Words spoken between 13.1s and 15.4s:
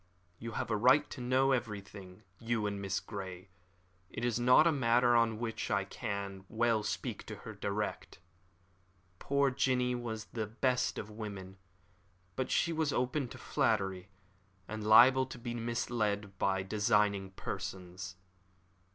to flattery, and liable to